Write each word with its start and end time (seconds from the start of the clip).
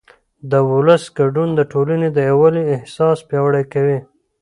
د 0.51 0.53
ولس 0.71 1.03
ګډون 1.19 1.49
د 1.55 1.61
ټولنې 1.71 2.07
د 2.11 2.17
یووالي 2.29 2.63
احساس 2.75 3.17
پیاوړی 3.29 3.63
کوي 3.73 3.99